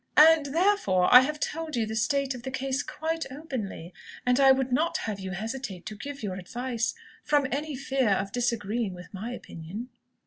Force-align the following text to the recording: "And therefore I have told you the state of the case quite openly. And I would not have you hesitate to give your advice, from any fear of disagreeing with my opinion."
"And 0.17 0.47
therefore 0.47 1.13
I 1.13 1.19
have 1.21 1.39
told 1.39 1.75
you 1.75 1.85
the 1.85 1.95
state 1.95 2.33
of 2.33 2.41
the 2.41 2.49
case 2.49 2.81
quite 2.81 3.31
openly. 3.31 3.93
And 4.25 4.39
I 4.39 4.51
would 4.51 4.71
not 4.71 4.97
have 5.01 5.19
you 5.19 5.29
hesitate 5.29 5.85
to 5.85 5.95
give 5.95 6.23
your 6.23 6.37
advice, 6.37 6.95
from 7.23 7.45
any 7.51 7.75
fear 7.75 8.09
of 8.09 8.31
disagreeing 8.31 8.95
with 8.95 9.13
my 9.13 9.31
opinion." 9.31 9.89